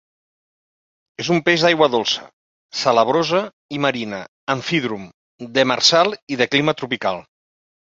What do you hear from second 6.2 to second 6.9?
i de clima